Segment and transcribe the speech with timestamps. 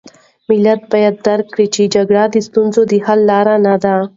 [0.49, 3.95] ملت باید درک کړي چې جګړه د ستونزو د حل لاره نه ده.